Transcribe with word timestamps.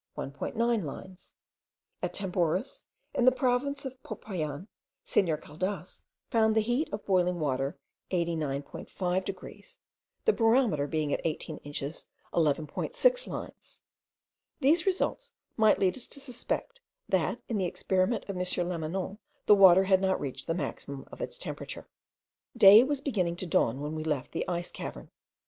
9 0.17 0.31
lines, 0.81 1.35
At 2.01 2.15
Tambores, 2.15 2.85
in 3.13 3.25
the 3.25 3.31
province 3.31 3.85
of 3.85 4.01
Popayan, 4.01 4.67
Senor 5.03 5.37
Caldas 5.37 6.01
found 6.27 6.55
the 6.55 6.61
heat 6.61 6.89
of 6.91 7.05
boiling 7.05 7.39
water 7.39 7.77
89.5 8.09 9.23
degrees, 9.23 9.77
the 10.25 10.33
barometer 10.33 10.87
being 10.87 11.13
at 11.13 11.21
18 11.23 11.57
inches 11.57 12.07
11.6 12.33 13.27
lines. 13.27 13.81
These 14.59 14.87
results 14.87 15.33
might 15.55 15.77
lead 15.77 15.95
us 15.95 16.07
to 16.07 16.19
suspect, 16.19 16.81
that, 17.07 17.39
in 17.47 17.59
the 17.59 17.65
experiment 17.65 18.23
of 18.27 18.35
M. 18.35 18.41
Lamanon, 18.67 19.19
the 19.45 19.53
water 19.53 19.83
had 19.83 20.01
not 20.01 20.19
reached 20.19 20.47
the 20.47 20.55
maximum 20.55 21.05
of 21.11 21.21
its 21.21 21.37
temperature. 21.37 21.87
Day 22.57 22.83
was 22.83 23.01
beginning 23.01 23.35
to 23.35 23.45
dawn 23.45 23.79
when 23.81 23.93
we 23.93 24.03
left 24.03 24.31
the 24.31 24.47
ice 24.47 24.71
cavern. 24.71 25.11